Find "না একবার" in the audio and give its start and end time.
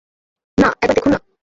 0.57-0.95